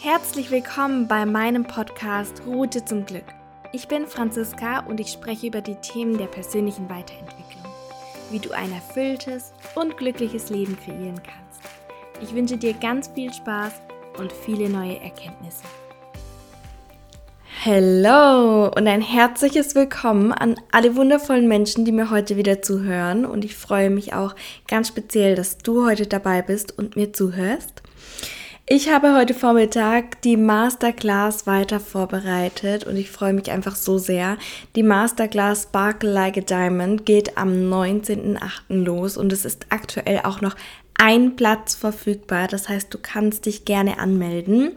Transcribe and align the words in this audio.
Herzlich 0.00 0.52
willkommen 0.52 1.08
bei 1.08 1.26
meinem 1.26 1.64
Podcast 1.64 2.42
Route 2.46 2.84
zum 2.84 3.04
Glück. 3.04 3.24
Ich 3.72 3.88
bin 3.88 4.06
Franziska 4.06 4.78
und 4.86 5.00
ich 5.00 5.08
spreche 5.08 5.48
über 5.48 5.60
die 5.60 5.74
Themen 5.74 6.16
der 6.16 6.28
persönlichen 6.28 6.88
Weiterentwicklung, 6.88 7.64
wie 8.30 8.38
du 8.38 8.52
ein 8.52 8.70
erfülltes 8.70 9.52
und 9.74 9.96
glückliches 9.96 10.50
Leben 10.50 10.78
kreieren 10.78 11.20
kannst. 11.20 11.62
Ich 12.22 12.32
wünsche 12.32 12.56
dir 12.56 12.74
ganz 12.74 13.08
viel 13.08 13.34
Spaß 13.34 13.72
und 14.20 14.32
viele 14.32 14.68
neue 14.68 15.00
Erkenntnisse. 15.00 15.64
Hallo 17.64 18.68
und 18.68 18.86
ein 18.86 19.02
herzliches 19.02 19.74
Willkommen 19.74 20.30
an 20.30 20.54
alle 20.70 20.94
wundervollen 20.94 21.48
Menschen, 21.48 21.84
die 21.84 21.90
mir 21.90 22.12
heute 22.12 22.36
wieder 22.36 22.62
zuhören. 22.62 23.26
Und 23.26 23.44
ich 23.44 23.56
freue 23.56 23.90
mich 23.90 24.14
auch 24.14 24.36
ganz 24.68 24.86
speziell, 24.86 25.34
dass 25.34 25.58
du 25.58 25.84
heute 25.84 26.06
dabei 26.06 26.40
bist 26.42 26.78
und 26.78 26.94
mir 26.94 27.12
zuhörst. 27.12 27.82
Ich 28.70 28.90
habe 28.90 29.14
heute 29.14 29.32
Vormittag 29.32 30.20
die 30.20 30.36
Masterclass 30.36 31.46
weiter 31.46 31.80
vorbereitet 31.80 32.84
und 32.84 32.98
ich 32.98 33.10
freue 33.10 33.32
mich 33.32 33.50
einfach 33.50 33.74
so 33.74 33.96
sehr. 33.96 34.36
Die 34.76 34.82
Masterclass 34.82 35.62
Sparkle 35.62 36.12
Like 36.12 36.36
a 36.36 36.40
Diamond 36.42 37.06
geht 37.06 37.38
am 37.38 37.48
19.08. 37.48 38.40
los 38.68 39.16
und 39.16 39.32
es 39.32 39.46
ist 39.46 39.64
aktuell 39.70 40.20
auch 40.22 40.42
noch 40.42 40.54
ein 40.96 41.34
Platz 41.34 41.76
verfügbar. 41.76 42.46
Das 42.46 42.68
heißt, 42.68 42.92
du 42.92 42.98
kannst 43.00 43.46
dich 43.46 43.64
gerne 43.64 43.98
anmelden. 43.98 44.72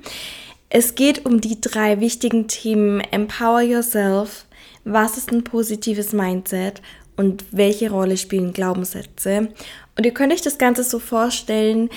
Es 0.69 0.95
geht 0.95 1.25
um 1.25 1.41
die 1.41 1.59
drei 1.59 1.99
wichtigen 1.99 2.47
Themen 2.47 3.01
Empower 3.01 3.59
Yourself, 3.59 4.45
was 4.85 5.17
ist 5.17 5.33
ein 5.33 5.43
positives 5.43 6.13
Mindset 6.13 6.81
und 7.17 7.43
welche 7.51 7.91
Rolle 7.91 8.15
spielen 8.15 8.53
Glaubenssätze. 8.53 9.49
Und 9.97 10.05
ihr 10.05 10.13
könnt 10.13 10.31
euch 10.31 10.41
das 10.41 10.57
Ganze 10.57 10.85
so 10.85 10.97
vorstellen, 10.97 11.89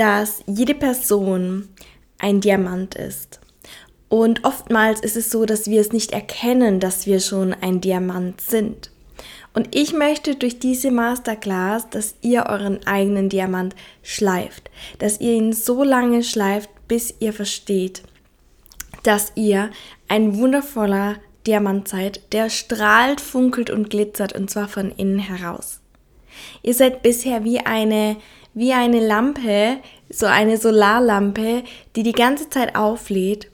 dass 0.00 0.42
jede 0.46 0.74
Person 0.74 1.68
ein 2.16 2.40
Diamant 2.40 2.94
ist. 2.94 3.38
Und 4.08 4.46
oftmals 4.46 5.00
ist 5.00 5.14
es 5.14 5.30
so, 5.30 5.44
dass 5.44 5.66
wir 5.66 5.78
es 5.78 5.92
nicht 5.92 6.12
erkennen, 6.12 6.80
dass 6.80 7.04
wir 7.04 7.20
schon 7.20 7.52
ein 7.52 7.82
Diamant 7.82 8.40
sind. 8.40 8.90
Und 9.52 9.76
ich 9.76 9.92
möchte 9.92 10.36
durch 10.36 10.58
diese 10.58 10.90
Masterclass, 10.90 11.90
dass 11.90 12.14
ihr 12.22 12.46
euren 12.46 12.86
eigenen 12.86 13.28
Diamant 13.28 13.76
schleift, 14.02 14.70
dass 14.98 15.20
ihr 15.20 15.34
ihn 15.34 15.52
so 15.52 15.84
lange 15.84 16.22
schleift, 16.22 16.70
bis 16.88 17.12
ihr 17.20 17.34
versteht, 17.34 18.02
dass 19.02 19.32
ihr 19.34 19.70
ein 20.08 20.38
wundervoller 20.38 21.16
Diamant 21.46 21.88
seid, 21.88 22.32
der 22.32 22.48
strahlt, 22.48 23.20
funkelt 23.20 23.68
und 23.68 23.90
glitzert 23.90 24.32
und 24.32 24.48
zwar 24.48 24.68
von 24.68 24.92
innen 24.92 25.18
heraus. 25.18 25.80
Ihr 26.62 26.72
seid 26.72 27.02
bisher 27.02 27.44
wie 27.44 27.60
eine 27.60 28.16
wie 28.54 28.72
eine 28.72 29.04
Lampe, 29.04 29.78
so 30.08 30.26
eine 30.26 30.56
Solarlampe, 30.56 31.62
die 31.96 32.02
die 32.02 32.12
ganze 32.12 32.50
Zeit 32.50 32.76
auflädt. 32.76 33.50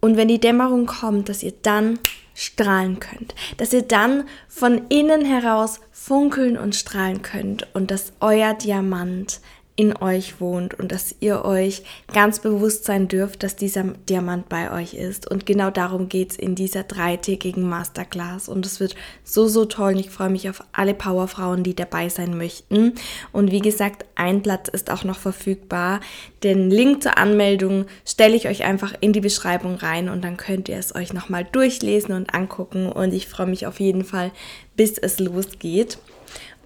Und 0.00 0.16
wenn 0.16 0.28
die 0.28 0.40
Dämmerung 0.40 0.86
kommt, 0.86 1.28
dass 1.28 1.42
ihr 1.42 1.54
dann 1.62 1.98
strahlen 2.34 3.00
könnt, 3.00 3.34
dass 3.56 3.72
ihr 3.72 3.82
dann 3.82 4.24
von 4.46 4.82
innen 4.88 5.24
heraus 5.24 5.80
funkeln 5.90 6.56
und 6.56 6.76
strahlen 6.76 7.22
könnt 7.22 7.66
und 7.74 7.90
dass 7.90 8.12
euer 8.20 8.54
Diamant 8.54 9.40
in 9.78 9.96
euch 9.96 10.40
wohnt 10.40 10.74
und 10.74 10.90
dass 10.90 11.14
ihr 11.20 11.44
euch 11.44 11.84
ganz 12.12 12.40
bewusst 12.40 12.84
sein 12.84 13.06
dürft, 13.06 13.44
dass 13.44 13.54
dieser 13.54 13.84
Diamant 13.84 14.48
bei 14.48 14.72
euch 14.72 14.94
ist. 14.94 15.30
Und 15.30 15.46
genau 15.46 15.70
darum 15.70 16.08
geht 16.08 16.32
es 16.32 16.36
in 16.36 16.56
dieser 16.56 16.82
dreitägigen 16.82 17.62
Masterclass. 17.62 18.48
Und 18.48 18.66
es 18.66 18.80
wird 18.80 18.96
so, 19.22 19.46
so 19.46 19.66
toll. 19.66 19.92
Und 19.92 20.00
ich 20.00 20.10
freue 20.10 20.30
mich 20.30 20.50
auf 20.50 20.64
alle 20.72 20.94
Powerfrauen, 20.94 21.62
die 21.62 21.76
dabei 21.76 22.08
sein 22.08 22.36
möchten. 22.36 22.94
Und 23.30 23.52
wie 23.52 23.60
gesagt, 23.60 24.04
ein 24.16 24.42
Platz 24.42 24.66
ist 24.66 24.90
auch 24.90 25.04
noch 25.04 25.20
verfügbar. 25.20 26.00
Den 26.42 26.72
Link 26.72 27.04
zur 27.04 27.16
Anmeldung 27.16 27.86
stelle 28.04 28.34
ich 28.34 28.48
euch 28.48 28.64
einfach 28.64 28.94
in 28.98 29.12
die 29.12 29.20
Beschreibung 29.20 29.76
rein 29.76 30.08
und 30.08 30.24
dann 30.24 30.36
könnt 30.36 30.68
ihr 30.68 30.76
es 30.76 30.92
euch 30.92 31.12
nochmal 31.12 31.44
durchlesen 31.44 32.16
und 32.16 32.34
angucken. 32.34 32.90
Und 32.90 33.14
ich 33.14 33.28
freue 33.28 33.46
mich 33.46 33.68
auf 33.68 33.78
jeden 33.78 34.04
Fall, 34.04 34.32
bis 34.74 34.98
es 34.98 35.20
losgeht. 35.20 35.98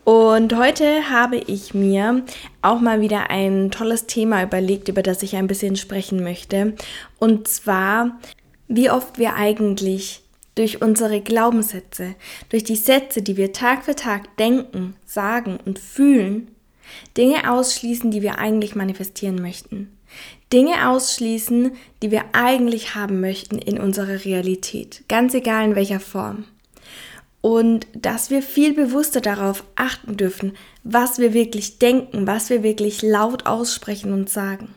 Und 0.05 0.57
heute 0.57 1.11
habe 1.11 1.37
ich 1.37 1.75
mir 1.75 2.25
auch 2.61 2.81
mal 2.81 3.01
wieder 3.01 3.31
ein 3.31 3.71
tolles 3.71 4.07
Thema 4.07 4.43
überlegt, 4.43 4.89
über 4.89 5.03
das 5.03 5.23
ich 5.23 5.37
ein 5.37 5.47
bisschen 5.47 5.77
sprechen 5.77 6.25
möchte. 6.25 6.75
Und 7.21 7.47
zwar, 7.47 8.19
wie 8.67 8.91
oft 8.91 9.19
wir 9.19 9.35
eigentlich 9.35 10.23
durch 10.57 10.83
unsere 10.83 11.21
Glaubenssätze, 11.21 12.17
durch 12.49 12.65
die 12.65 12.77
Sätze, 12.77 13.23
die 13.23 13.37
wir 13.37 13.53
Tag 13.53 13.85
für 13.85 13.95
Tag 13.95 14.37
denken, 14.39 14.97
sagen 15.07 15.59
und 15.65 15.79
fühlen, 15.79 16.49
Dinge 17.17 17.51
ausschließen, 17.51 18.11
die 18.11 18.23
wir 18.23 18.39
eigentlich 18.39 18.75
manifestieren 18.75 19.41
möchten. 19.41 19.97
Dinge 20.53 20.89
ausschließen, 20.89 21.73
die 22.03 22.11
wir 22.11 22.25
eigentlich 22.33 22.97
haben 22.97 23.21
möchten 23.21 23.57
in 23.57 23.79
unserer 23.79 24.25
Realität, 24.25 25.05
ganz 25.09 25.33
egal 25.33 25.65
in 25.65 25.75
welcher 25.77 26.01
Form 26.01 26.45
und 27.43 27.87
dass 27.95 28.31
wir 28.31 28.41
viel 28.41 28.73
bewusster 28.73 29.21
darauf 29.21 29.65
achten 29.75 30.17
dürfen, 30.17 30.57
was 30.85 31.19
wir 31.19 31.35
wirklich 31.35 31.79
denken, 31.79 32.27
was 32.27 32.49
wir 32.49 32.63
wirklich 32.63 33.03
laut 33.03 33.47
aussprechen 33.47 34.13
und 34.13 34.31
sagen. 34.31 34.75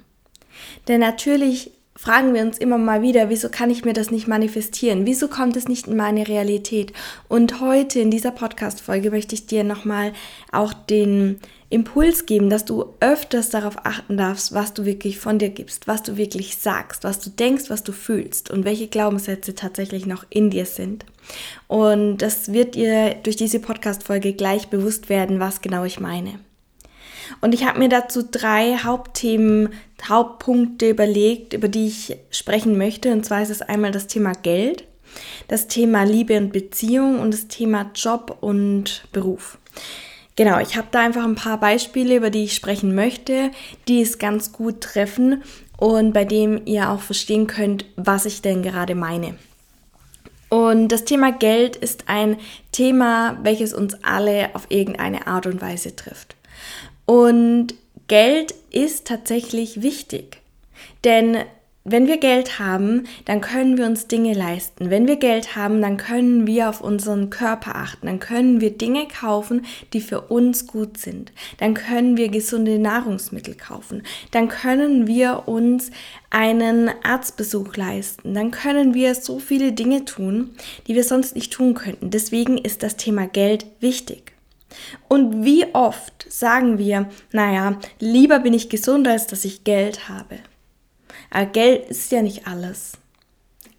Denn 0.88 1.00
natürlich 1.00 1.72
fragen 1.98 2.34
wir 2.34 2.42
uns 2.42 2.58
immer 2.58 2.78
mal 2.78 3.02
wieder, 3.02 3.30
wieso 3.30 3.50
kann 3.50 3.70
ich 3.70 3.86
mir 3.86 3.94
das 3.94 4.12
nicht 4.12 4.28
manifestieren? 4.28 5.06
Wieso 5.06 5.28
kommt 5.28 5.56
es 5.56 5.68
nicht 5.68 5.88
in 5.88 5.96
meine 5.96 6.28
Realität? 6.28 6.92
Und 7.30 7.62
heute 7.62 8.00
in 8.00 8.12
dieser 8.12 8.32
Podcast-Folge 8.32 9.12
möchte 9.12 9.34
ich 9.34 9.48
dir 9.48 9.64
nochmal 9.64 10.12
auch 10.52 10.74
den 10.74 11.40
Impuls 11.70 12.26
geben, 12.26 12.50
dass 12.50 12.66
du 12.66 12.94
öfters 13.00 13.50
darauf 13.50 13.86
achten 13.86 14.18
darfst, 14.18 14.54
was 14.54 14.74
du 14.74 14.86
wirklich 14.86 15.20
von 15.20 15.40
dir 15.40 15.50
gibst, 15.50 15.88
was 15.88 16.04
du 16.04 16.18
wirklich 16.18 16.58
sagst, 16.58 17.04
was 17.04 17.20
du 17.20 17.30
denkst, 17.30 17.70
was 17.70 17.84
du 17.84 17.92
fühlst 17.92 18.52
und 18.52 18.66
welche 18.66 18.88
Glaubenssätze 18.88 19.56
tatsächlich 19.56 20.06
noch 20.06 20.26
in 20.30 20.50
dir 20.50 20.66
sind. 20.66 21.06
Und 21.68 22.18
das 22.18 22.52
wird 22.52 22.76
dir 22.76 23.16
durch 23.24 23.36
diese 23.36 23.60
Podcast-Folge 23.60 24.34
gleich 24.34 24.68
bewusst 24.68 25.10
werden, 25.10 25.40
was 25.40 25.62
genau 25.62 25.86
ich 25.86 26.00
meine. 26.00 26.40
Und 27.42 27.54
ich 27.54 27.66
habe 27.66 27.80
mir 27.80 27.90
dazu 27.90 28.24
drei 28.30 28.78
Hauptthemen, 28.78 29.70
Hauptpunkte 30.08 30.90
überlegt, 30.90 31.54
über 31.54 31.68
die 31.68 31.88
ich 31.88 32.18
sprechen 32.32 32.78
möchte. 32.78 33.12
Und 33.12 33.26
zwar 33.26 33.42
ist 33.42 33.50
es 33.50 33.62
einmal 33.62 33.92
das 33.92 34.08
Thema 34.08 34.34
Geld, 34.34 34.86
das 35.48 35.68
Thema 35.68 36.04
Liebe 36.04 36.38
und 36.38 36.54
Beziehung 36.54 37.20
und 37.20 37.34
das 37.34 37.48
Thema 37.48 37.92
Job 37.96 38.38
und 38.42 39.06
Beruf. 39.12 39.58
Genau, 40.36 40.60
ich 40.60 40.76
habe 40.76 40.88
da 40.92 41.00
einfach 41.00 41.24
ein 41.24 41.36
paar 41.36 41.60
Beispiele, 41.60 42.18
über 42.18 42.30
die 42.30 42.44
ich 42.44 42.56
sprechen 42.56 42.94
möchte, 42.94 43.52
die 43.88 44.02
es 44.02 44.20
ganz 44.20 44.52
gut 44.52 44.82
treffen 44.82 45.44
und 45.78 46.14
bei 46.14 46.26
dem 46.26 46.62
ihr 46.66 46.90
auch 46.90 47.00
verstehen 47.00 47.48
könnt, 47.48 47.86
was 47.96 48.26
ich 48.26 48.42
denn 48.42 48.62
gerade 48.62 48.96
meine. 48.96 49.36
Und 50.50 50.90
das 50.90 51.06
Thema 51.06 51.32
Geld 51.32 51.76
ist 51.76 52.06
ein 52.08 52.38
Thema, 52.72 53.38
welches 53.44 53.74
uns 53.74 54.04
alle 54.04 54.54
auf 54.54 54.68
irgendeine 54.70 55.28
Art 55.28 55.48
und 55.48 55.62
Weise 55.62 55.96
trifft. 55.96 56.36
Und 57.06 57.76
Geld 58.08 58.54
ist 58.72 59.08
tatsächlich 59.08 59.82
wichtig, 59.82 60.42
denn 61.04 61.38
wenn 61.88 62.08
wir 62.08 62.18
Geld 62.18 62.58
haben, 62.58 63.04
dann 63.26 63.42
können 63.42 63.78
wir 63.78 63.86
uns 63.86 64.08
Dinge 64.08 64.34
leisten. 64.34 64.90
Wenn 64.90 65.08
wir 65.08 65.18
Geld 65.18 65.56
haben, 65.56 65.84
dann 65.84 65.98
können 65.98 66.48
wir 66.48 66.68
auf 66.68 66.82
unseren 66.82 67.30
Körper 67.30 67.76
achten. 67.76 68.08
Dann 68.08 68.20
können 68.20 68.60
wir 68.60 68.72
Dinge 68.72 69.08
kaufen, 69.08 69.68
die 69.94 70.02
für 70.02 70.22
uns 70.22 70.66
gut 70.66 70.98
sind. 70.98 71.32
Dann 71.60 71.76
können 71.76 72.18
wir 72.18 72.30
gesunde 72.30 72.80
Nahrungsmittel 72.80 73.54
kaufen. 73.54 74.02
Dann 74.32 74.48
können 74.50 75.06
wir 75.06 75.48
uns 75.48 75.92
einen 76.32 76.90
Arztbesuch 77.04 77.76
leisten. 77.76 78.34
Dann 78.34 78.50
können 78.50 78.96
wir 78.96 79.14
so 79.14 79.38
viele 79.38 79.72
Dinge 79.72 80.06
tun, 80.06 80.56
die 80.88 80.96
wir 80.96 81.04
sonst 81.04 81.36
nicht 81.36 81.54
tun 81.54 81.76
könnten. 81.76 82.10
Deswegen 82.10 82.58
ist 82.58 82.82
das 82.82 82.96
Thema 82.96 83.28
Geld 83.28 83.68
wichtig. 83.80 84.35
Und 85.08 85.44
wie 85.46 85.74
oft 85.74 86.26
sagen 86.30 86.78
wir, 86.78 87.10
naja, 87.32 87.80
lieber 88.00 88.40
bin 88.40 88.54
ich 88.54 88.70
gesund, 88.70 89.08
als 89.08 89.28
dass 89.28 89.46
ich 89.46 89.64
Geld 89.64 90.10
habe. 90.10 90.40
Aber 91.30 91.46
Geld 91.46 91.90
ist 91.90 92.12
ja 92.12 92.22
nicht 92.22 92.48
alles. 92.48 92.94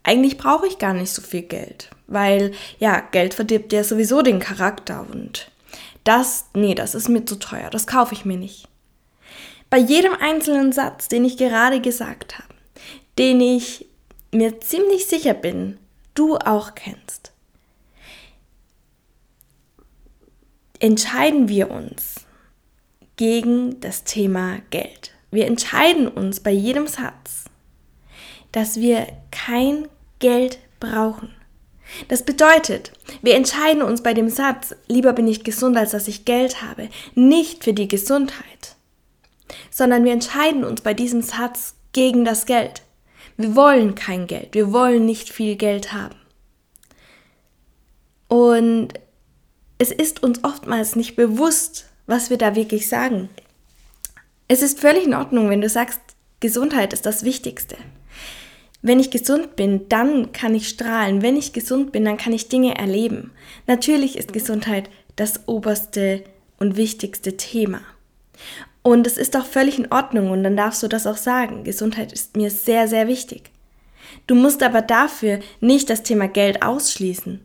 Eigentlich 0.03 0.39
brauche 0.39 0.67
ich 0.67 0.79
gar 0.79 0.95
nicht 0.95 1.11
so 1.11 1.21
viel 1.21 1.43
Geld, 1.43 1.91
weil 2.07 2.53
ja, 2.79 3.01
Geld 3.01 3.35
verdirbt 3.35 3.73
ja 3.73 3.83
sowieso 3.83 4.23
den 4.23 4.39
Charakter 4.39 5.05
und 5.11 5.51
das, 6.05 6.47
nee, 6.55 6.77
das 6.77 6.95
ist 6.95 7.09
mir 7.09 7.25
zu 7.25 7.37
teuer, 7.37 7.71
das 7.71 7.89
kaufe 7.89 8.15
ich 8.15 8.25
mir 8.25 8.37
nicht. 8.37 8.69
Bei 9.69 9.79
jedem 9.79 10.15
einzelnen 10.15 10.71
Satz, 10.71 11.09
den 11.09 11.25
ich 11.25 11.37
gerade 11.37 11.81
gesagt 11.81 12.39
habe, 12.39 12.55
den 13.19 13.41
ich 13.41 13.87
mir 14.31 14.61
ziemlich 14.61 15.07
sicher 15.07 15.35
bin, 15.35 15.79
du 16.15 16.37
auch 16.37 16.77
kennst, 16.77 17.33
entscheiden 20.87 21.49
wir 21.49 21.71
uns 21.71 22.27
gegen 23.17 23.81
das 23.81 24.05
Thema 24.05 24.59
Geld. 24.71 25.13
Wir 25.31 25.47
entscheiden 25.47 26.07
uns 26.07 26.41
bei 26.41 26.53
jedem 26.53 26.87
Satz, 26.87 27.45
dass 28.53 28.77
wir 28.77 29.07
kein 29.31 29.89
Geld 30.21 30.59
brauchen. 30.79 31.35
Das 32.09 32.25
bedeutet, 32.25 32.93
wir 33.21 33.35
entscheiden 33.35 33.83
uns 33.83 34.03
bei 34.03 34.15
dem 34.15 34.29
Satz, 34.29 34.75
lieber 34.87 35.13
bin 35.13 35.29
ich 35.29 35.45
gesund, 35.45 35.77
als 35.77 35.91
dass 35.91 36.09
ich 36.09 36.25
Geld 36.25 36.63
habe, 36.63 36.89
nicht 37.15 37.65
für 37.65 37.73
die 37.73 37.89
Gesundheit, 37.89 38.77
sondern 39.71 40.05
wir 40.05 40.13
entscheiden 40.13 40.65
uns 40.65 40.81
bei 40.81 40.95
diesem 40.95 41.23
Satz 41.23 41.75
gegen 41.93 42.25
das 42.25 42.47
Geld. 42.47 42.83
Wir 43.37 43.55
wollen 43.57 43.95
kein 43.95 44.27
Geld, 44.27 44.55
wir 44.55 44.73
wollen 44.73 45.05
nicht 45.05 45.31
viel 45.31 45.57
Geld 45.57 45.93
haben. 45.93 46.17
Und 48.29 48.95
es 49.79 49.91
ist 49.91 50.23
uns 50.23 50.43
oftmals 50.45 50.97
nicht 50.97 51.17
bewusst, 51.17 51.87
was 52.07 52.31
wir 52.31 52.39
da 52.39 52.55
wirklich 52.55 52.89
sagen. 52.89 53.29
Es 54.49 54.63
ist 54.63 54.81
völlig 54.81 55.05
in 55.05 55.15
Ordnung, 55.15 55.51
wenn 55.51 55.61
du 55.61 55.69
sagst, 55.69 56.01
Gesundheit 56.41 56.93
ist 56.93 57.07
das 57.07 57.25
Wichtigste. 57.25 57.77
Wenn 58.83 59.01
ich 59.01 59.11
gesund 59.11 59.57
bin, 59.57 59.89
dann 59.89 60.33
kann 60.33 60.55
ich 60.55 60.69
strahlen. 60.69 61.23
Wenn 61.23 61.37
ich 61.37 61.53
gesund 61.53 61.93
bin, 61.93 62.05
dann 62.05 62.19
kann 62.19 62.33
ich 62.33 62.49
Dinge 62.49 62.77
erleben. 62.77 63.33
Natürlich 63.67 64.17
ist 64.17 64.33
Gesundheit 64.33 64.89
das 65.17 65.49
oberste 65.49 66.23
und 66.59 66.77
wichtigste 66.77 67.37
Thema. 67.37 67.81
Und 68.83 69.07
es 69.07 69.17
ist 69.17 69.37
auch 69.37 69.47
völlig 69.47 69.79
in 69.79 69.91
Ordnung 69.91 70.31
und 70.31 70.45
dann 70.45 70.57
darfst 70.57 70.83
du 70.83 70.89
das 70.89 71.07
auch 71.07 71.17
sagen. 71.17 71.65
Gesundheit 71.65 72.13
ist 72.13 72.37
mir 72.37 72.51
sehr, 72.51 72.87
sehr 72.87 73.09
wichtig. 73.09 73.51
Du 74.29 74.37
musst 74.37 74.63
aber 74.63 74.83
dafür 74.83 75.41
nicht 75.61 75.91
das 75.91 76.05
Thema 76.05 76.29
Geld 76.29 76.63
ausschließen. 76.63 77.41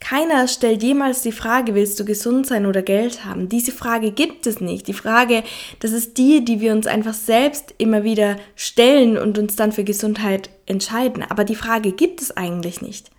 Keiner 0.00 0.48
stellt 0.48 0.82
jemals 0.82 1.20
die 1.20 1.30
Frage, 1.30 1.74
willst 1.74 2.00
du 2.00 2.04
gesund 2.06 2.46
sein 2.46 2.64
oder 2.64 2.82
Geld 2.82 3.24
haben? 3.24 3.48
Diese 3.50 3.70
Frage 3.70 4.10
gibt 4.10 4.46
es 4.46 4.60
nicht. 4.60 4.88
Die 4.88 4.94
Frage, 4.94 5.44
das 5.78 5.92
ist 5.92 6.16
die, 6.16 6.44
die 6.44 6.60
wir 6.60 6.72
uns 6.72 6.86
einfach 6.86 7.14
selbst 7.14 7.74
immer 7.76 8.02
wieder 8.02 8.36
stellen 8.56 9.18
und 9.18 9.38
uns 9.38 9.56
dann 9.56 9.72
für 9.72 9.84
Gesundheit 9.84 10.50
entscheiden. 10.66 11.22
Aber 11.28 11.44
die 11.44 11.54
Frage 11.54 11.92
gibt 11.92 12.22
es 12.22 12.34
eigentlich 12.36 12.80
nicht. 12.80 13.10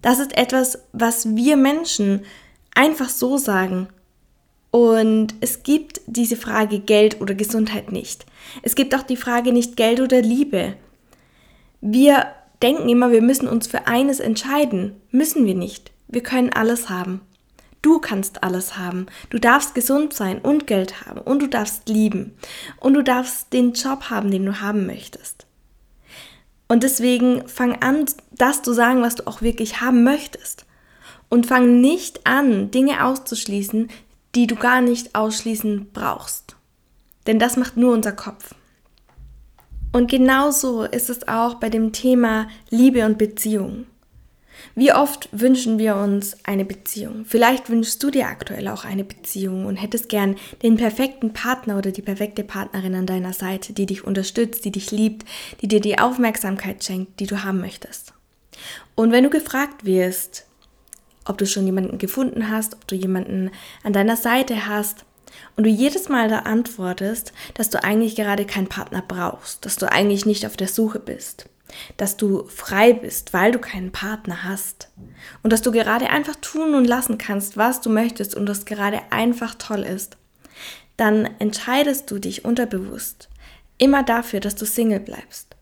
Das 0.00 0.18
ist 0.18 0.36
etwas, 0.36 0.78
was 0.92 1.36
wir 1.36 1.56
Menschen 1.56 2.22
einfach 2.74 3.10
so 3.10 3.36
sagen. 3.36 3.88
Und 4.70 5.34
es 5.40 5.62
gibt 5.62 6.00
diese 6.06 6.36
Frage 6.36 6.80
Geld 6.80 7.20
oder 7.20 7.34
Gesundheit 7.34 7.92
nicht. 7.92 8.26
Es 8.62 8.74
gibt 8.74 8.94
auch 8.94 9.02
die 9.02 9.16
Frage 9.16 9.52
nicht 9.52 9.76
Geld 9.76 10.00
oder 10.00 10.22
Liebe. 10.22 10.74
Wir 11.80 12.26
denken 12.62 12.88
immer, 12.88 13.10
wir 13.10 13.22
müssen 13.22 13.48
uns 13.48 13.66
für 13.66 13.86
eines 13.86 14.18
entscheiden. 14.18 14.96
Müssen 15.10 15.46
wir 15.46 15.54
nicht. 15.54 15.92
Wir 16.08 16.22
können 16.22 16.52
alles 16.52 16.88
haben. 16.88 17.20
Du 17.82 18.00
kannst 18.00 18.42
alles 18.42 18.76
haben. 18.76 19.06
Du 19.30 19.38
darfst 19.38 19.74
gesund 19.74 20.12
sein 20.12 20.40
und 20.40 20.66
Geld 20.66 21.06
haben 21.06 21.20
und 21.20 21.40
du 21.40 21.46
darfst 21.46 21.88
lieben 21.88 22.36
und 22.80 22.94
du 22.94 23.02
darfst 23.02 23.52
den 23.52 23.72
Job 23.74 24.10
haben, 24.10 24.30
den 24.30 24.44
du 24.44 24.60
haben 24.60 24.86
möchtest. 24.86 25.46
Und 26.68 26.82
deswegen 26.82 27.46
fang 27.46 27.80
an, 27.82 28.06
das 28.32 28.62
zu 28.62 28.72
sagen, 28.72 29.02
was 29.02 29.14
du 29.14 29.26
auch 29.26 29.40
wirklich 29.40 29.80
haben 29.80 30.02
möchtest. 30.02 30.66
Und 31.28 31.46
fang 31.46 31.80
nicht 31.80 32.26
an, 32.26 32.70
Dinge 32.70 33.04
auszuschließen, 33.04 33.88
die 34.34 34.46
du 34.46 34.56
gar 34.56 34.80
nicht 34.80 35.14
ausschließen 35.14 35.90
brauchst. 35.92 36.56
Denn 37.26 37.38
das 37.38 37.56
macht 37.56 37.76
nur 37.76 37.92
unser 37.92 38.12
Kopf. 38.12 38.54
Und 39.92 40.10
genauso 40.10 40.82
ist 40.84 41.08
es 41.08 41.26
auch 41.26 41.54
bei 41.54 41.70
dem 41.70 41.92
Thema 41.92 42.48
Liebe 42.68 43.06
und 43.06 43.18
Beziehung. 43.18 43.86
Wie 44.74 44.92
oft 44.92 45.28
wünschen 45.32 45.78
wir 45.78 45.96
uns 45.96 46.36
eine 46.44 46.64
Beziehung? 46.64 47.24
Vielleicht 47.26 47.70
wünschst 47.70 48.02
du 48.02 48.10
dir 48.10 48.26
aktuell 48.26 48.68
auch 48.68 48.84
eine 48.84 49.04
Beziehung 49.04 49.66
und 49.66 49.76
hättest 49.76 50.08
gern 50.08 50.36
den 50.62 50.76
perfekten 50.76 51.32
Partner 51.32 51.78
oder 51.78 51.90
die 51.90 52.02
perfekte 52.02 52.44
Partnerin 52.44 52.94
an 52.94 53.06
deiner 53.06 53.32
Seite, 53.32 53.72
die 53.72 53.86
dich 53.86 54.04
unterstützt, 54.04 54.64
die 54.64 54.72
dich 54.72 54.90
liebt, 54.90 55.26
die 55.60 55.68
dir 55.68 55.80
die 55.80 55.98
Aufmerksamkeit 55.98 56.84
schenkt, 56.84 57.20
die 57.20 57.26
du 57.26 57.42
haben 57.44 57.60
möchtest. 57.60 58.12
Und 58.94 59.12
wenn 59.12 59.24
du 59.24 59.30
gefragt 59.30 59.84
wirst, 59.84 60.46
ob 61.24 61.38
du 61.38 61.46
schon 61.46 61.66
jemanden 61.66 61.98
gefunden 61.98 62.50
hast, 62.50 62.74
ob 62.74 62.86
du 62.86 62.94
jemanden 62.94 63.50
an 63.82 63.92
deiner 63.92 64.16
Seite 64.16 64.66
hast, 64.66 65.04
und 65.56 65.64
du 65.64 65.70
jedes 65.70 66.08
Mal 66.08 66.28
da 66.28 66.40
antwortest, 66.40 67.32
dass 67.54 67.70
du 67.70 67.82
eigentlich 67.82 68.16
gerade 68.16 68.44
keinen 68.44 68.68
Partner 68.68 69.02
brauchst, 69.06 69.64
dass 69.66 69.76
du 69.76 69.90
eigentlich 69.90 70.26
nicht 70.26 70.46
auf 70.46 70.56
der 70.56 70.68
Suche 70.68 70.98
bist, 70.98 71.48
dass 71.96 72.16
du 72.16 72.46
frei 72.48 72.92
bist, 72.92 73.32
weil 73.32 73.52
du 73.52 73.58
keinen 73.58 73.92
Partner 73.92 74.44
hast 74.44 74.88
und 75.42 75.52
dass 75.52 75.62
du 75.62 75.72
gerade 75.72 76.10
einfach 76.10 76.36
tun 76.36 76.74
und 76.74 76.86
lassen 76.86 77.18
kannst, 77.18 77.56
was 77.56 77.80
du 77.80 77.90
möchtest 77.90 78.34
und 78.34 78.46
das 78.46 78.64
gerade 78.64 79.00
einfach 79.10 79.54
toll 79.54 79.82
ist, 79.82 80.16
dann 80.96 81.28
entscheidest 81.38 82.10
du 82.10 82.18
dich 82.18 82.44
unterbewusst 82.44 83.28
immer 83.78 84.02
dafür, 84.02 84.40
dass 84.40 84.54
du 84.54 84.64
Single 84.64 85.00
bleibst. 85.00 85.54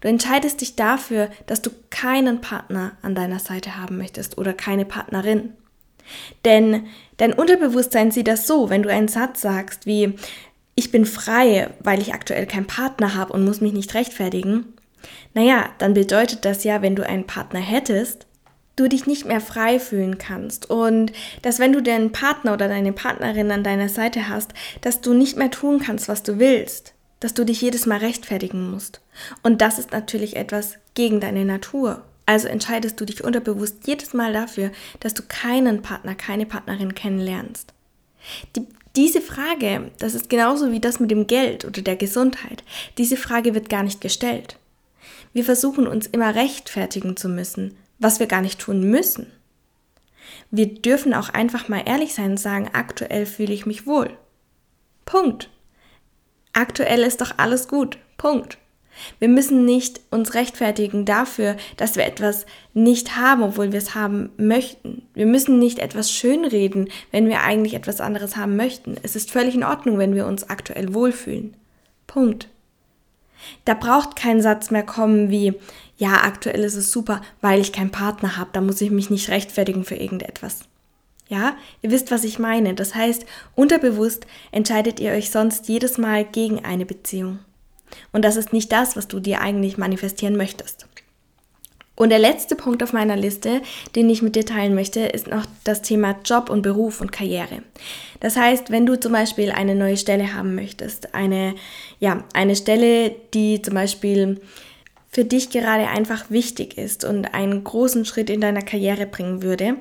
Du 0.00 0.08
entscheidest 0.08 0.60
dich 0.60 0.76
dafür, 0.76 1.30
dass 1.46 1.62
du 1.62 1.70
keinen 1.90 2.40
Partner 2.40 2.92
an 3.02 3.14
deiner 3.14 3.38
Seite 3.38 3.78
haben 3.78 3.96
möchtest 3.96 4.38
oder 4.38 4.52
keine 4.52 4.84
Partnerin. 4.84 5.54
Denn 6.44 6.86
dein 7.16 7.32
Unterbewusstsein 7.32 8.10
sieht 8.10 8.28
das 8.28 8.46
so, 8.46 8.68
wenn 8.68 8.82
du 8.82 8.90
einen 8.90 9.08
Satz 9.08 9.40
sagst 9.40 9.86
wie 9.86 10.14
ich 10.76 10.90
bin 10.90 11.06
frei, 11.06 11.70
weil 11.80 12.00
ich 12.00 12.14
aktuell 12.14 12.46
keinen 12.46 12.66
Partner 12.66 13.14
habe 13.14 13.32
und 13.32 13.44
muss 13.44 13.60
mich 13.60 13.72
nicht 13.72 13.94
rechtfertigen, 13.94 14.73
naja, 15.34 15.70
dann 15.78 15.94
bedeutet 15.94 16.44
das 16.44 16.64
ja, 16.64 16.82
wenn 16.82 16.96
du 16.96 17.06
einen 17.06 17.26
Partner 17.26 17.60
hättest, 17.60 18.26
du 18.76 18.88
dich 18.88 19.06
nicht 19.06 19.24
mehr 19.24 19.40
frei 19.40 19.78
fühlen 19.78 20.18
kannst 20.18 20.68
und 20.68 21.12
dass 21.42 21.58
wenn 21.58 21.72
du 21.72 21.82
deinen 21.82 22.12
Partner 22.12 22.54
oder 22.54 22.68
deine 22.68 22.92
Partnerin 22.92 23.50
an 23.50 23.62
deiner 23.62 23.88
Seite 23.88 24.28
hast, 24.28 24.52
dass 24.80 25.00
du 25.00 25.14
nicht 25.14 25.36
mehr 25.36 25.50
tun 25.50 25.80
kannst, 25.80 26.08
was 26.08 26.22
du 26.22 26.38
willst, 26.38 26.94
dass 27.20 27.34
du 27.34 27.44
dich 27.44 27.60
jedes 27.60 27.86
Mal 27.86 27.98
rechtfertigen 27.98 28.70
musst. 28.70 29.00
Und 29.42 29.60
das 29.60 29.78
ist 29.78 29.92
natürlich 29.92 30.36
etwas 30.36 30.74
gegen 30.94 31.20
deine 31.20 31.44
Natur. 31.44 32.02
Also 32.26 32.48
entscheidest 32.48 33.00
du 33.00 33.04
dich 33.04 33.22
unterbewusst 33.22 33.86
jedes 33.86 34.12
Mal 34.12 34.32
dafür, 34.32 34.70
dass 35.00 35.14
du 35.14 35.22
keinen 35.26 35.82
Partner, 35.82 36.14
keine 36.14 36.46
Partnerin 36.46 36.94
kennenlernst. 36.94 37.72
Die, 38.56 38.66
diese 38.96 39.20
Frage, 39.20 39.90
das 39.98 40.14
ist 40.14 40.30
genauso 40.30 40.72
wie 40.72 40.80
das 40.80 41.00
mit 41.00 41.10
dem 41.10 41.26
Geld 41.26 41.64
oder 41.64 41.82
der 41.82 41.96
Gesundheit, 41.96 42.64
diese 42.98 43.16
Frage 43.16 43.54
wird 43.54 43.68
gar 43.68 43.82
nicht 43.82 44.00
gestellt. 44.00 44.56
Wir 45.34 45.44
versuchen 45.44 45.86
uns 45.86 46.06
immer 46.06 46.34
rechtfertigen 46.34 47.16
zu 47.16 47.28
müssen, 47.28 47.76
was 47.98 48.20
wir 48.20 48.26
gar 48.26 48.40
nicht 48.40 48.60
tun 48.60 48.82
müssen. 48.88 49.26
Wir 50.50 50.72
dürfen 50.72 51.12
auch 51.12 51.28
einfach 51.28 51.68
mal 51.68 51.82
ehrlich 51.84 52.14
sein 52.14 52.32
und 52.32 52.40
sagen, 52.40 52.70
aktuell 52.72 53.26
fühle 53.26 53.52
ich 53.52 53.66
mich 53.66 53.86
wohl. 53.86 54.16
Punkt. 55.04 55.50
Aktuell 56.52 57.00
ist 57.00 57.20
doch 57.20 57.32
alles 57.36 57.66
gut. 57.66 57.98
Punkt. 58.16 58.58
Wir 59.18 59.28
müssen 59.28 59.64
nicht 59.64 60.00
uns 60.12 60.34
rechtfertigen 60.34 61.04
dafür, 61.04 61.56
dass 61.76 61.96
wir 61.96 62.04
etwas 62.04 62.46
nicht 62.72 63.16
haben, 63.16 63.42
obwohl 63.42 63.72
wir 63.72 63.78
es 63.78 63.96
haben 63.96 64.30
möchten. 64.36 65.02
Wir 65.14 65.26
müssen 65.26 65.58
nicht 65.58 65.80
etwas 65.80 66.12
schönreden, 66.12 66.88
wenn 67.10 67.28
wir 67.28 67.42
eigentlich 67.42 67.74
etwas 67.74 68.00
anderes 68.00 68.36
haben 68.36 68.54
möchten. 68.54 68.96
Es 69.02 69.16
ist 69.16 69.32
völlig 69.32 69.56
in 69.56 69.64
Ordnung, 69.64 69.98
wenn 69.98 70.14
wir 70.14 70.26
uns 70.26 70.48
aktuell 70.48 70.94
wohlfühlen. 70.94 71.56
Punkt. 72.06 72.48
Da 73.64 73.74
braucht 73.74 74.16
kein 74.16 74.40
Satz 74.40 74.70
mehr 74.70 74.82
kommen 74.82 75.30
wie, 75.30 75.54
ja, 75.96 76.22
aktuell 76.22 76.64
ist 76.64 76.76
es 76.76 76.90
super, 76.90 77.20
weil 77.40 77.60
ich 77.60 77.72
keinen 77.72 77.90
Partner 77.90 78.36
habe, 78.36 78.50
da 78.52 78.60
muss 78.60 78.80
ich 78.80 78.90
mich 78.90 79.10
nicht 79.10 79.28
rechtfertigen 79.28 79.84
für 79.84 79.96
irgendetwas. 79.96 80.60
Ja, 81.28 81.56
ihr 81.82 81.90
wisst, 81.90 82.10
was 82.10 82.24
ich 82.24 82.38
meine. 82.38 82.74
Das 82.74 82.94
heißt, 82.94 83.24
unterbewusst 83.54 84.26
entscheidet 84.52 85.00
ihr 85.00 85.12
euch 85.12 85.30
sonst 85.30 85.68
jedes 85.68 85.96
Mal 85.96 86.24
gegen 86.24 86.64
eine 86.64 86.84
Beziehung. 86.84 87.38
Und 88.12 88.24
das 88.24 88.36
ist 88.36 88.52
nicht 88.52 88.72
das, 88.72 88.96
was 88.96 89.08
du 89.08 89.20
dir 89.20 89.40
eigentlich 89.40 89.78
manifestieren 89.78 90.36
möchtest. 90.36 90.83
Und 91.96 92.10
der 92.10 92.18
letzte 92.18 92.56
Punkt 92.56 92.82
auf 92.82 92.92
meiner 92.92 93.16
Liste, 93.16 93.62
den 93.94 94.10
ich 94.10 94.20
mit 94.20 94.34
dir 94.34 94.44
teilen 94.44 94.74
möchte, 94.74 95.00
ist 95.00 95.28
noch 95.28 95.46
das 95.62 95.82
Thema 95.82 96.16
Job 96.24 96.50
und 96.50 96.62
Beruf 96.62 97.00
und 97.00 97.12
Karriere. 97.12 97.62
Das 98.20 98.36
heißt, 98.36 98.70
wenn 98.70 98.84
du 98.84 98.98
zum 98.98 99.12
Beispiel 99.12 99.52
eine 99.52 99.76
neue 99.76 99.96
Stelle 99.96 100.34
haben 100.34 100.54
möchtest, 100.56 101.14
eine, 101.14 101.54
ja, 102.00 102.24
eine 102.34 102.56
Stelle, 102.56 103.14
die 103.32 103.62
zum 103.62 103.74
Beispiel 103.74 104.40
für 105.10 105.24
dich 105.24 105.50
gerade 105.50 105.86
einfach 105.86 106.30
wichtig 106.30 106.76
ist 106.76 107.04
und 107.04 107.34
einen 107.34 107.62
großen 107.62 108.04
Schritt 108.04 108.30
in 108.30 108.40
deiner 108.40 108.62
Karriere 108.62 109.06
bringen 109.06 109.42
würde. 109.42 109.76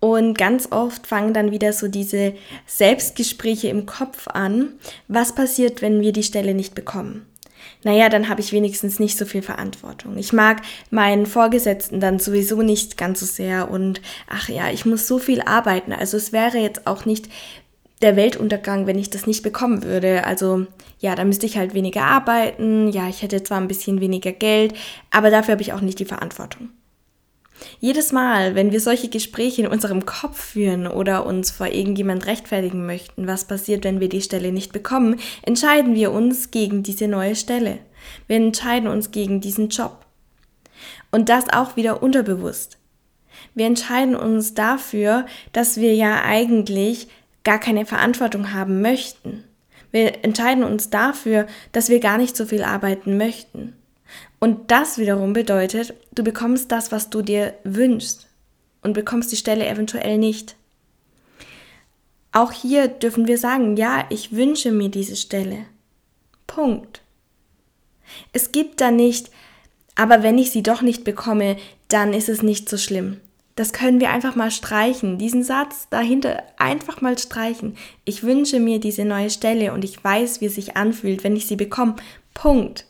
Und 0.00 0.36
ganz 0.36 0.70
oft 0.72 1.06
fangen 1.06 1.34
dann 1.34 1.52
wieder 1.52 1.72
so 1.72 1.88
diese 1.88 2.34
Selbstgespräche 2.66 3.68
im 3.68 3.86
Kopf 3.86 4.26
an. 4.28 4.74
Was 5.06 5.34
passiert, 5.34 5.82
wenn 5.82 6.00
wir 6.00 6.12
die 6.12 6.22
Stelle 6.22 6.54
nicht 6.54 6.74
bekommen? 6.74 7.26
Naja, 7.84 8.08
dann 8.08 8.28
habe 8.28 8.40
ich 8.40 8.52
wenigstens 8.52 8.98
nicht 8.98 9.16
so 9.16 9.24
viel 9.24 9.42
Verantwortung. 9.42 10.16
Ich 10.18 10.32
mag 10.32 10.62
meinen 10.90 11.26
Vorgesetzten 11.26 12.00
dann 12.00 12.18
sowieso 12.18 12.62
nicht 12.62 12.96
ganz 12.96 13.20
so 13.20 13.26
sehr 13.26 13.70
und 13.70 14.00
ach 14.28 14.48
ja, 14.48 14.70
ich 14.70 14.84
muss 14.84 15.06
so 15.06 15.18
viel 15.18 15.40
arbeiten. 15.42 15.92
Also 15.92 16.16
es 16.16 16.32
wäre 16.32 16.58
jetzt 16.58 16.86
auch 16.86 17.04
nicht 17.04 17.28
der 18.02 18.16
Weltuntergang, 18.16 18.86
wenn 18.86 18.98
ich 18.98 19.10
das 19.10 19.26
nicht 19.26 19.42
bekommen 19.42 19.82
würde. 19.82 20.24
Also 20.24 20.66
ja, 21.00 21.14
da 21.14 21.24
müsste 21.24 21.46
ich 21.46 21.58
halt 21.58 21.74
weniger 21.74 22.02
arbeiten. 22.02 22.88
Ja, 22.88 23.08
ich 23.08 23.22
hätte 23.22 23.42
zwar 23.42 23.58
ein 23.60 23.68
bisschen 23.68 24.00
weniger 24.00 24.32
Geld, 24.32 24.74
aber 25.10 25.30
dafür 25.30 25.52
habe 25.52 25.62
ich 25.62 25.72
auch 25.72 25.80
nicht 25.80 25.98
die 25.98 26.04
Verantwortung. 26.04 26.70
Jedes 27.80 28.12
Mal, 28.12 28.54
wenn 28.54 28.72
wir 28.72 28.80
solche 28.80 29.08
Gespräche 29.08 29.62
in 29.62 29.68
unserem 29.68 30.06
Kopf 30.06 30.40
führen 30.40 30.86
oder 30.86 31.26
uns 31.26 31.50
vor 31.50 31.68
irgendjemand 31.68 32.26
rechtfertigen 32.26 32.86
möchten, 32.86 33.26
was 33.26 33.46
passiert, 33.46 33.84
wenn 33.84 34.00
wir 34.00 34.08
die 34.08 34.22
Stelle 34.22 34.52
nicht 34.52 34.72
bekommen, 34.72 35.20
entscheiden 35.42 35.94
wir 35.94 36.12
uns 36.12 36.50
gegen 36.50 36.82
diese 36.82 37.08
neue 37.08 37.36
Stelle. 37.36 37.78
Wir 38.26 38.36
entscheiden 38.36 38.88
uns 38.88 39.10
gegen 39.10 39.40
diesen 39.40 39.68
Job. 39.68 40.04
Und 41.10 41.28
das 41.28 41.52
auch 41.52 41.76
wieder 41.76 42.02
unterbewusst. 42.02 42.78
Wir 43.54 43.66
entscheiden 43.66 44.14
uns 44.14 44.54
dafür, 44.54 45.26
dass 45.52 45.78
wir 45.78 45.94
ja 45.94 46.22
eigentlich 46.22 47.08
gar 47.44 47.58
keine 47.58 47.86
Verantwortung 47.86 48.52
haben 48.52 48.82
möchten. 48.82 49.44
Wir 49.90 50.24
entscheiden 50.24 50.64
uns 50.64 50.90
dafür, 50.90 51.46
dass 51.72 51.88
wir 51.88 52.00
gar 52.00 52.18
nicht 52.18 52.36
so 52.36 52.44
viel 52.44 52.62
arbeiten 52.62 53.16
möchten. 53.16 53.77
Und 54.40 54.70
das 54.70 54.98
wiederum 54.98 55.32
bedeutet, 55.32 55.94
du 56.12 56.22
bekommst 56.22 56.70
das, 56.70 56.92
was 56.92 57.10
du 57.10 57.22
dir 57.22 57.54
wünschst 57.64 58.28
und 58.82 58.92
bekommst 58.92 59.32
die 59.32 59.36
Stelle 59.36 59.66
eventuell 59.66 60.18
nicht. 60.18 60.56
Auch 62.32 62.52
hier 62.52 62.88
dürfen 62.88 63.26
wir 63.26 63.38
sagen, 63.38 63.76
ja, 63.76 64.04
ich 64.10 64.32
wünsche 64.32 64.70
mir 64.70 64.90
diese 64.90 65.16
Stelle. 65.16 65.64
Punkt. 66.46 67.02
Es 68.32 68.52
gibt 68.52 68.80
da 68.80 68.90
nicht, 68.90 69.30
aber 69.94 70.22
wenn 70.22 70.38
ich 70.38 70.50
sie 70.50 70.62
doch 70.62 70.82
nicht 70.82 71.04
bekomme, 71.04 71.56
dann 71.88 72.12
ist 72.12 72.28
es 72.28 72.42
nicht 72.42 72.68
so 72.68 72.76
schlimm. 72.76 73.20
Das 73.56 73.72
können 73.72 73.98
wir 73.98 74.10
einfach 74.10 74.36
mal 74.36 74.52
streichen. 74.52 75.18
Diesen 75.18 75.42
Satz 75.42 75.88
dahinter 75.90 76.44
einfach 76.58 77.00
mal 77.00 77.18
streichen. 77.18 77.76
Ich 78.04 78.22
wünsche 78.22 78.60
mir 78.60 78.78
diese 78.78 79.04
neue 79.04 79.30
Stelle 79.30 79.72
und 79.72 79.84
ich 79.84 80.02
weiß, 80.02 80.40
wie 80.40 80.46
es 80.46 80.54
sich 80.54 80.76
anfühlt, 80.76 81.24
wenn 81.24 81.34
ich 81.34 81.46
sie 81.46 81.56
bekomme. 81.56 81.96
Punkt. 82.34 82.86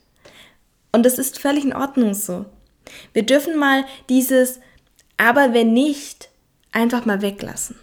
Und 0.93 1.05
das 1.05 1.19
ist 1.19 1.39
völlig 1.39 1.65
in 1.65 1.75
Ordnung 1.75 2.15
so. 2.15 2.47
Wir 3.13 3.25
dürfen 3.25 3.59
mal 3.59 3.85
dieses 4.09 4.61
aber 5.19 5.53
wenn 5.53 5.75
nicht 5.75 6.31
einfach 6.73 7.05
mal 7.05 7.21
weglassen. 7.21 7.77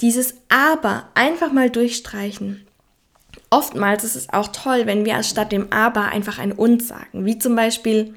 Dieses 0.00 0.34
aber 0.48 1.08
einfach 1.14 1.52
mal 1.52 1.70
durchstreichen. 1.70 2.66
Oftmals 3.50 4.04
ist 4.04 4.16
es 4.16 4.28
auch 4.30 4.48
toll, 4.48 4.86
wenn 4.86 5.04
wir 5.04 5.22
statt 5.22 5.52
dem 5.52 5.72
aber 5.72 6.06
einfach 6.06 6.38
ein 6.38 6.52
und 6.52 6.82
sagen. 6.82 7.24
Wie 7.24 7.38
zum 7.38 7.56
Beispiel 7.56 8.14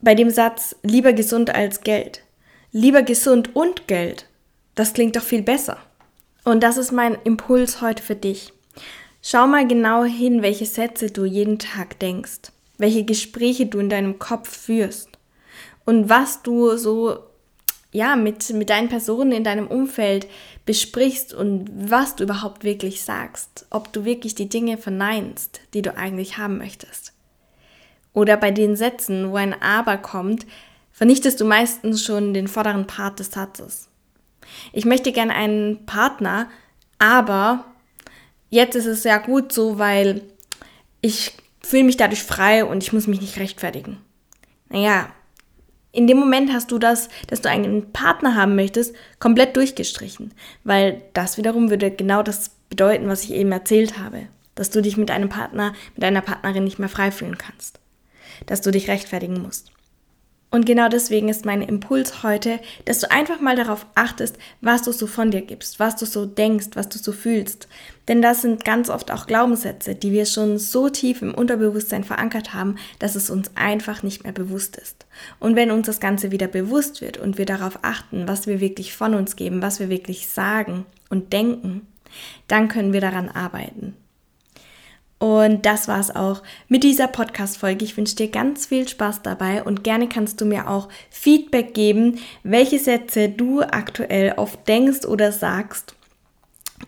bei 0.00 0.14
dem 0.14 0.30
Satz 0.30 0.76
lieber 0.82 1.12
gesund 1.12 1.54
als 1.54 1.80
Geld. 1.80 2.22
Lieber 2.72 3.02
gesund 3.02 3.54
und 3.56 3.88
Geld. 3.88 4.26
Das 4.74 4.92
klingt 4.92 5.16
doch 5.16 5.22
viel 5.22 5.42
besser. 5.42 5.78
Und 6.44 6.62
das 6.62 6.76
ist 6.76 6.92
mein 6.92 7.16
Impuls 7.24 7.80
heute 7.80 8.02
für 8.02 8.16
dich. 8.16 8.52
Schau 9.22 9.46
mal 9.46 9.66
genau 9.66 10.04
hin, 10.04 10.42
welche 10.42 10.66
Sätze 10.66 11.10
du 11.10 11.24
jeden 11.24 11.58
Tag 11.58 11.98
denkst, 11.98 12.52
welche 12.78 13.04
Gespräche 13.04 13.66
du 13.66 13.78
in 13.78 13.90
deinem 13.90 14.18
Kopf 14.18 14.56
führst 14.56 15.10
und 15.84 16.08
was 16.08 16.42
du 16.42 16.76
so 16.76 17.18
ja 17.92 18.16
mit 18.16 18.50
mit 18.50 18.70
deinen 18.70 18.88
Personen 18.88 19.32
in 19.32 19.44
deinem 19.44 19.66
Umfeld 19.66 20.26
besprichst 20.64 21.34
und 21.34 21.70
was 21.72 22.16
du 22.16 22.24
überhaupt 22.24 22.64
wirklich 22.64 23.02
sagst, 23.02 23.66
ob 23.70 23.92
du 23.92 24.04
wirklich 24.04 24.34
die 24.34 24.48
Dinge 24.48 24.78
verneinst, 24.78 25.60
die 25.74 25.82
du 25.82 25.96
eigentlich 25.96 26.38
haben 26.38 26.58
möchtest. 26.58 27.12
Oder 28.12 28.36
bei 28.36 28.50
den 28.50 28.76
Sätzen, 28.76 29.30
wo 29.30 29.36
ein 29.36 29.60
aber 29.62 29.96
kommt, 29.96 30.46
vernichtest 30.92 31.40
du 31.40 31.44
meistens 31.44 32.04
schon 32.04 32.34
den 32.34 32.48
vorderen 32.48 32.86
Part 32.86 33.20
des 33.20 33.30
Satzes. 33.30 33.88
Ich 34.72 34.84
möchte 34.84 35.12
gerne 35.12 35.34
einen 35.34 35.86
Partner, 35.86 36.48
aber 36.98 37.64
jetzt 38.50 38.74
ist 38.74 38.86
es 38.86 39.04
ja 39.04 39.18
gut 39.18 39.52
so, 39.52 39.78
weil 39.78 40.22
ich 41.00 41.32
fühle 41.68 41.84
mich 41.84 41.96
dadurch 41.96 42.22
frei 42.22 42.64
und 42.64 42.82
ich 42.82 42.92
muss 42.92 43.06
mich 43.06 43.20
nicht 43.20 43.38
rechtfertigen. 43.38 43.98
Naja, 44.70 45.08
in 45.92 46.06
dem 46.06 46.18
Moment 46.18 46.52
hast 46.52 46.70
du 46.70 46.78
das, 46.78 47.08
dass 47.26 47.40
du 47.40 47.48
einen 47.48 47.92
Partner 47.92 48.34
haben 48.34 48.56
möchtest, 48.56 48.94
komplett 49.18 49.56
durchgestrichen, 49.56 50.32
weil 50.64 51.02
das 51.12 51.38
wiederum 51.38 51.70
würde 51.70 51.90
genau 51.90 52.22
das 52.22 52.50
bedeuten, 52.68 53.08
was 53.08 53.24
ich 53.24 53.32
eben 53.32 53.52
erzählt 53.52 53.98
habe, 53.98 54.28
dass 54.54 54.70
du 54.70 54.80
dich 54.80 54.96
mit 54.96 55.10
einem 55.10 55.28
Partner, 55.28 55.74
mit 55.94 56.04
einer 56.04 56.20
Partnerin 56.20 56.64
nicht 56.64 56.78
mehr 56.78 56.88
frei 56.88 57.10
fühlen 57.10 57.38
kannst, 57.38 57.80
dass 58.46 58.60
du 58.60 58.70
dich 58.70 58.88
rechtfertigen 58.88 59.40
musst. 59.40 59.72
Und 60.50 60.64
genau 60.64 60.88
deswegen 60.88 61.28
ist 61.28 61.44
mein 61.44 61.60
Impuls 61.60 62.22
heute, 62.22 62.58
dass 62.86 63.00
du 63.00 63.10
einfach 63.10 63.40
mal 63.40 63.54
darauf 63.54 63.84
achtest, 63.94 64.38
was 64.62 64.80
du 64.82 64.92
so 64.92 65.06
von 65.06 65.30
dir 65.30 65.42
gibst, 65.42 65.78
was 65.78 65.96
du 65.96 66.06
so 66.06 66.24
denkst, 66.24 66.68
was 66.72 66.88
du 66.88 66.98
so 66.98 67.12
fühlst. 67.12 67.68
Denn 68.08 68.22
das 68.22 68.40
sind 68.40 68.64
ganz 68.64 68.88
oft 68.88 69.10
auch 69.10 69.26
Glaubenssätze, 69.26 69.94
die 69.94 70.10
wir 70.10 70.24
schon 70.24 70.58
so 70.58 70.88
tief 70.88 71.20
im 71.20 71.34
Unterbewusstsein 71.34 72.02
verankert 72.02 72.54
haben, 72.54 72.76
dass 72.98 73.14
es 73.14 73.28
uns 73.28 73.50
einfach 73.56 74.02
nicht 74.02 74.24
mehr 74.24 74.32
bewusst 74.32 74.76
ist. 74.76 75.04
Und 75.38 75.54
wenn 75.54 75.70
uns 75.70 75.86
das 75.86 76.00
Ganze 76.00 76.30
wieder 76.30 76.48
bewusst 76.48 77.02
wird 77.02 77.18
und 77.18 77.36
wir 77.36 77.44
darauf 77.44 77.80
achten, 77.82 78.26
was 78.26 78.46
wir 78.46 78.60
wirklich 78.60 78.94
von 78.94 79.14
uns 79.14 79.36
geben, 79.36 79.60
was 79.60 79.80
wir 79.80 79.90
wirklich 79.90 80.28
sagen 80.28 80.86
und 81.10 81.34
denken, 81.34 81.86
dann 82.46 82.68
können 82.68 82.94
wir 82.94 83.02
daran 83.02 83.28
arbeiten. 83.28 83.94
Und 85.18 85.66
das 85.66 85.88
war's 85.88 86.14
auch 86.14 86.42
mit 86.68 86.84
dieser 86.84 87.08
Podcast-Folge. 87.08 87.84
Ich 87.84 87.96
wünsche 87.96 88.14
dir 88.14 88.28
ganz 88.28 88.66
viel 88.66 88.86
Spaß 88.86 89.22
dabei 89.22 89.64
und 89.64 89.82
gerne 89.82 90.08
kannst 90.08 90.40
du 90.40 90.44
mir 90.44 90.68
auch 90.70 90.88
Feedback 91.10 91.74
geben, 91.74 92.20
welche 92.44 92.78
Sätze 92.78 93.28
du 93.28 93.62
aktuell 93.62 94.34
oft 94.36 94.66
denkst 94.68 95.04
oder 95.06 95.32
sagst 95.32 95.96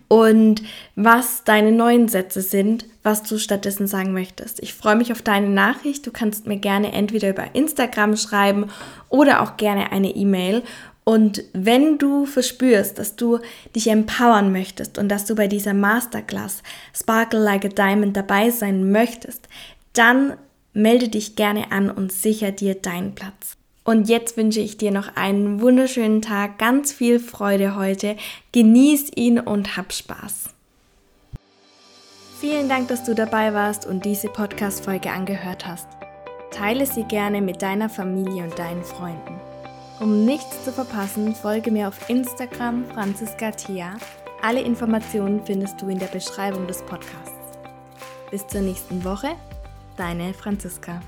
und 0.09 0.63
was 0.97 1.45
deine 1.45 1.73
neuen 1.73 2.09
Sätze 2.09 2.43
sind, 2.43 2.85
was 3.03 3.23
du 3.23 3.39
stattdessen 3.39 3.87
sagen 3.87 4.13
möchtest. 4.13 4.63
Ich 4.63 4.75
freue 4.75 4.97
mich 4.97 5.13
auf 5.13 5.23
deine 5.23 5.49
Nachricht. 5.49 6.07
Du 6.07 6.11
kannst 6.11 6.47
mir 6.47 6.59
gerne 6.59 6.93
entweder 6.93 7.31
über 7.31 7.55
Instagram 7.55 8.17
schreiben 8.17 8.71
oder 9.09 9.41
auch 9.43 9.57
gerne 9.57 9.93
eine 9.93 10.11
E-Mail. 10.11 10.63
Und 11.11 11.43
wenn 11.52 11.99
du 11.99 12.25
verspürst, 12.25 12.97
dass 12.97 13.17
du 13.17 13.40
dich 13.75 13.88
empowern 13.88 14.52
möchtest 14.52 14.97
und 14.97 15.09
dass 15.09 15.25
du 15.25 15.35
bei 15.35 15.49
dieser 15.49 15.75
Masterclass 15.75 16.62
Sparkle 16.95 17.40
Like 17.40 17.64
a 17.64 17.69
Diamond 17.69 18.17
dabei 18.17 18.50
sein 18.50 18.93
möchtest, 18.93 19.49
dann 19.93 20.35
melde 20.73 21.09
dich 21.09 21.35
gerne 21.35 21.73
an 21.73 21.90
und 21.90 22.12
sicher 22.12 22.52
dir 22.52 22.76
deinen 22.76 23.17
Platz. 23.17 23.57
Und 23.83 24.09
jetzt 24.09 24.37
wünsche 24.37 24.61
ich 24.61 24.76
dir 24.76 24.93
noch 24.93 25.17
einen 25.17 25.61
wunderschönen 25.61 26.23
Tag, 26.23 26.61
ganz 26.61 26.93
viel 26.93 27.19
Freude 27.19 27.75
heute, 27.75 28.14
genieß 28.52 29.11
ihn 29.17 29.40
und 29.40 29.76
hab 29.76 29.93
Spaß. 29.93 30.50
Vielen 32.38 32.69
Dank, 32.69 32.87
dass 32.87 33.02
du 33.02 33.17
dabei 33.17 33.52
warst 33.52 33.85
und 33.85 34.05
diese 34.05 34.29
Podcast-Folge 34.29 35.11
angehört 35.11 35.67
hast. 35.67 35.88
Teile 36.52 36.87
sie 36.87 37.02
gerne 37.02 37.43
mit 37.43 37.62
deiner 37.62 37.88
Familie 37.88 38.45
und 38.45 38.57
deinen 38.57 38.85
Freunden. 38.85 39.50
Um 40.00 40.25
nichts 40.25 40.64
zu 40.64 40.73
verpassen, 40.73 41.35
folge 41.35 41.71
mir 41.71 41.87
auf 41.87 42.09
Instagram 42.09 42.87
Franziska 42.87 43.50
Thea. 43.50 43.99
Alle 44.40 44.62
Informationen 44.62 45.45
findest 45.45 45.83
du 45.83 45.88
in 45.88 45.99
der 45.99 46.07
Beschreibung 46.07 46.66
des 46.66 46.80
Podcasts. 46.80 47.59
Bis 48.30 48.47
zur 48.47 48.62
nächsten 48.62 49.04
Woche, 49.04 49.37
deine 49.99 50.33
Franziska. 50.33 51.02